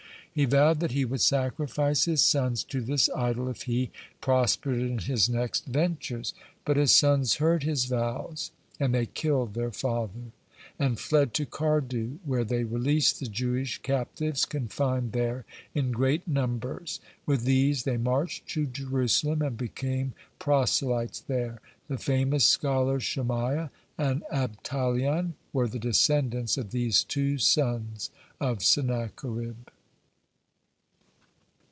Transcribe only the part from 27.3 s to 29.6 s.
sons of Sennacherib.